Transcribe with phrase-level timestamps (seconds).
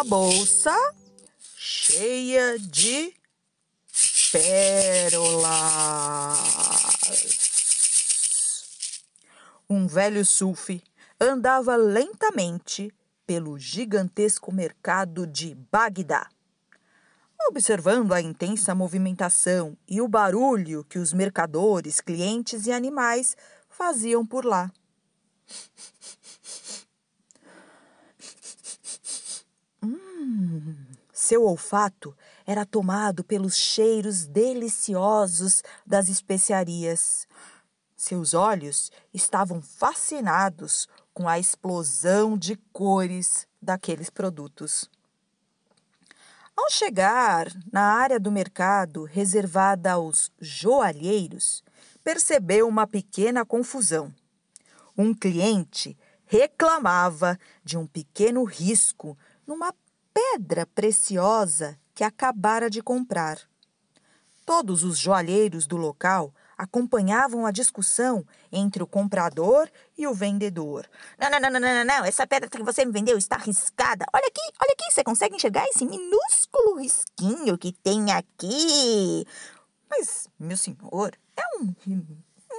[0.00, 0.74] Uma bolsa
[1.58, 3.12] cheia de
[4.32, 5.50] pérolas.
[9.68, 10.82] Um velho sulfi
[11.20, 12.90] andava lentamente
[13.26, 16.30] pelo gigantesco mercado de Bagdá.
[17.50, 23.36] Observando a intensa movimentação e o barulho que os mercadores, clientes e animais
[23.68, 24.72] faziam por lá.
[31.30, 32.12] Seu olfato
[32.44, 37.28] era tomado pelos cheiros deliciosos das especiarias.
[37.96, 44.90] Seus olhos estavam fascinados com a explosão de cores daqueles produtos.
[46.56, 51.62] Ao chegar na área do mercado reservada aos joalheiros,
[52.02, 54.12] percebeu uma pequena confusão.
[54.98, 59.72] Um cliente reclamava de um pequeno risco numa
[60.12, 63.38] pedra preciosa que acabara de comprar.
[64.44, 70.86] Todos os joalheiros do local acompanhavam a discussão entre o comprador e o vendedor.
[71.18, 74.04] Não, não, não, não, não, não, essa pedra que você me vendeu está riscada.
[74.12, 79.26] Olha aqui, olha aqui, você consegue enxergar esse minúsculo risquinho que tem aqui?
[79.88, 81.74] Mas, meu senhor, é um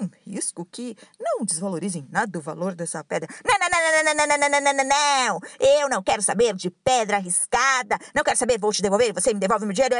[0.00, 3.28] um risco que não desvalorize em nada o valor dessa pedra.
[3.44, 6.70] Não, não, não, não, não, não, não, não, não, não, Eu não quero saber de
[6.70, 7.98] pedra arriscada.
[8.14, 9.94] Não quero saber, vou te devolver, você me devolve meu dinheiro.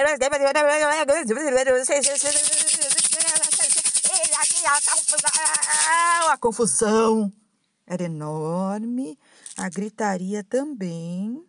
[6.28, 7.32] A confusão
[7.86, 9.18] era enorme,
[9.56, 11.44] a gritaria também.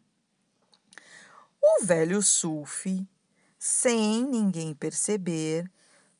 [1.61, 3.07] O velho Sulfi,
[3.57, 5.69] sem ninguém perceber,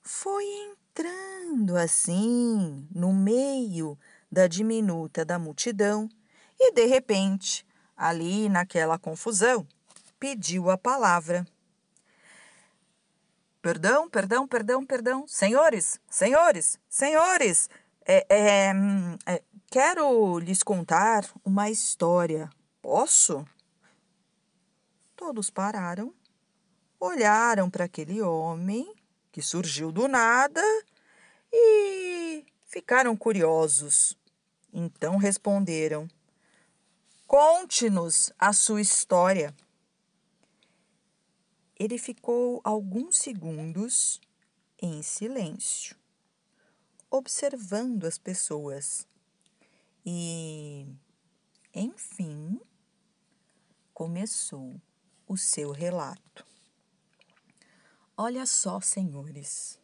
[0.01, 0.43] foi
[0.99, 3.97] entrando assim no meio
[4.31, 6.09] da diminuta da multidão
[6.59, 7.65] e, de repente,
[7.95, 9.65] ali naquela confusão,
[10.19, 11.45] pediu a palavra.
[13.61, 15.27] Perdão, perdão, perdão, perdão.
[15.27, 17.69] Senhores, senhores, senhores,
[18.05, 18.73] é, é,
[19.25, 22.49] é, quero lhes contar uma história.
[22.81, 23.45] Posso?
[25.15, 26.13] Todos pararam,
[26.99, 28.93] olharam para aquele homem
[29.31, 30.61] que surgiu do nada
[32.79, 34.17] ficaram curiosos.
[34.71, 36.07] Então responderam:
[37.27, 39.53] Conte-nos a sua história.
[41.77, 44.19] Ele ficou alguns segundos
[44.81, 45.95] em silêncio,
[47.09, 49.05] observando as pessoas
[50.05, 50.87] e,
[51.73, 52.59] enfim,
[53.93, 54.79] começou
[55.27, 56.45] o seu relato.
[58.15, 59.79] Olha só, senhores.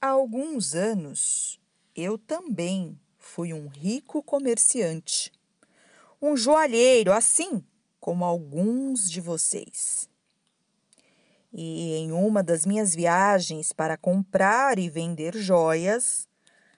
[0.00, 1.60] Há alguns anos
[1.94, 5.32] eu também fui um rico comerciante,
[6.20, 7.64] um joalheiro, assim
[8.00, 10.08] como alguns de vocês.
[11.52, 16.26] E em uma das minhas viagens para comprar e vender joias,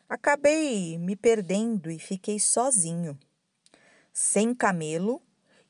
[0.08, 3.18] acabei me perdendo e fiquei sozinho,
[4.12, 5.22] sem camelo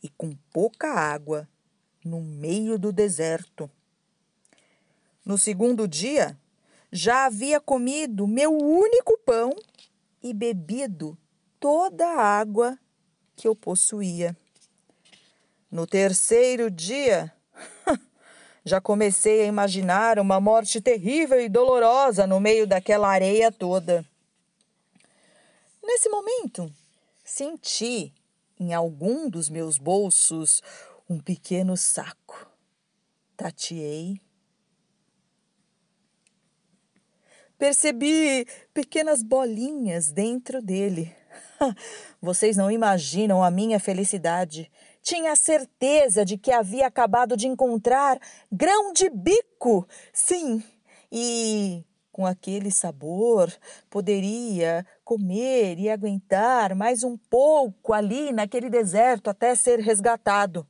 [0.03, 1.49] e com pouca água,
[2.05, 3.71] no meio do deserto.
[5.25, 6.39] No segundo dia,
[6.97, 9.53] já havia comido meu único pão
[10.23, 11.19] e bebido
[11.59, 12.79] toda a água
[13.35, 14.37] que eu possuía.
[15.69, 17.35] No terceiro dia,
[18.65, 24.07] já comecei a imaginar uma morte terrível e dolorosa no meio daquela areia toda.
[25.83, 26.73] Nesse momento,
[27.25, 28.15] senti
[28.59, 30.63] em algum dos meus bolsos
[31.11, 32.49] um pequeno saco.
[33.37, 34.21] Tateei
[37.65, 41.11] Percebi pequenas bolinhas dentro dele.
[42.21, 44.71] Vocês não imaginam a minha felicidade.
[45.01, 48.21] Tinha certeza de que havia acabado de encontrar
[48.53, 49.89] grão de bico.
[50.13, 50.63] Sim,
[51.11, 51.83] e
[52.13, 53.51] com aquele sabor
[53.89, 60.69] poderia comer e aguentar mais um pouco ali naquele deserto até ser resgatado.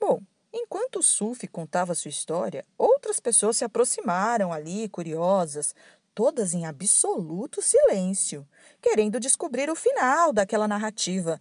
[0.00, 0.22] Bom,
[0.52, 5.74] Enquanto o Sufi contava sua história, outras pessoas se aproximaram ali, curiosas,
[6.14, 8.46] todas em absoluto silêncio,
[8.80, 11.40] querendo descobrir o final daquela narrativa.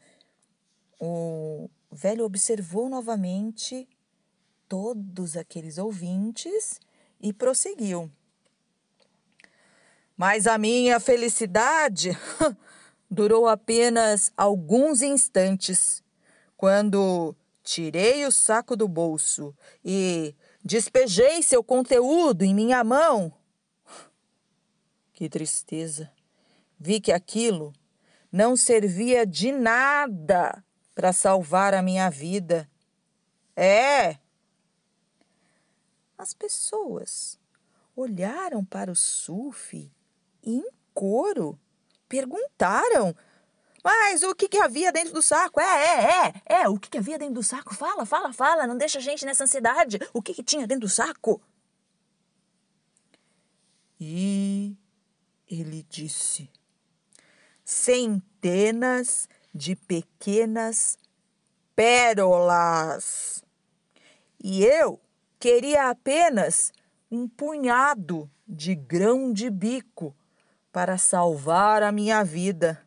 [1.00, 3.88] O velho observou novamente
[4.68, 6.80] todos aqueles ouvintes
[7.22, 8.12] e prosseguiu.
[10.16, 12.12] Mas a minha felicidade
[13.10, 16.04] durou apenas alguns instantes,
[16.58, 17.36] quando
[17.68, 19.54] tirei o saco do bolso
[19.84, 20.34] e
[20.64, 23.34] despejei seu conteúdo em minha mão.
[25.12, 26.10] Que tristeza!
[26.80, 27.74] Vi que aquilo
[28.32, 30.64] não servia de nada
[30.96, 32.70] para salvar a minha vida.
[33.54, 34.18] É!
[36.18, 37.38] As pessoas
[37.94, 39.92] olharam para o Sufi
[40.42, 40.64] em
[40.94, 41.60] coro,
[42.08, 43.14] perguntaram:
[43.88, 45.62] Mas o que, que havia dentro do saco?
[45.62, 47.74] É, é, é, é, o que, que havia dentro do saco?
[47.74, 49.98] Fala, fala, fala, não deixa a gente nessa ansiedade.
[50.14, 51.42] O que, que tinha dentro do saco?
[53.98, 54.76] E
[55.50, 56.50] ele disse:
[57.64, 60.98] centenas de pequenas
[61.74, 63.42] pérolas.
[64.44, 65.00] E eu
[65.40, 66.74] queria apenas
[67.10, 70.14] um punhado de grão de bico
[70.74, 72.86] para salvar a minha vida.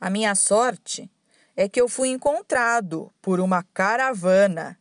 [0.00, 1.10] A minha sorte
[1.54, 4.78] é que eu fui encontrado por uma caravana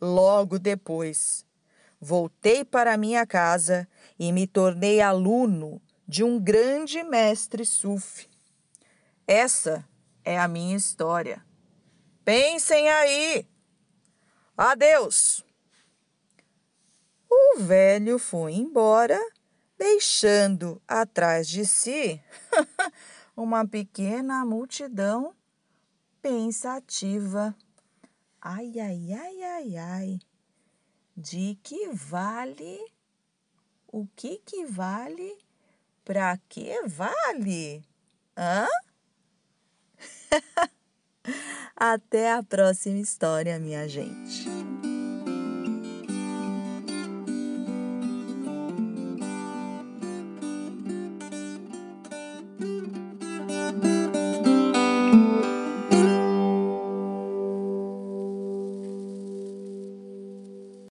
[0.00, 1.44] logo depois.
[2.00, 3.88] Voltei para minha casa
[4.18, 8.28] e me tornei aluno de um grande mestre sufi.
[9.26, 9.84] Essa
[10.24, 11.44] é a minha história.
[12.24, 13.46] Pensem aí!
[14.56, 15.44] Adeus!
[17.28, 19.18] O velho foi embora,
[19.76, 22.22] deixando atrás de si
[23.36, 25.34] uma pequena multidão
[26.20, 27.54] pensativa.
[28.40, 30.18] Ai, ai, ai, ai, ai.
[31.16, 32.80] De que vale?
[33.86, 35.36] O que que vale?
[36.04, 37.84] Para que vale?
[38.36, 38.66] Hã?
[41.76, 44.91] Até a próxima história, minha gente.